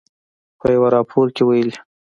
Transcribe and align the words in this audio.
په 0.59 0.65
یوه 0.75 0.87
راپور 0.95 1.27
کې 1.35 1.43
ویلي 1.45 1.75